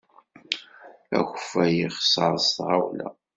Akeffay 1.19 1.75
ixeṣṣer 1.87 2.33
s 2.47 2.49
tɣawla? 2.57 3.07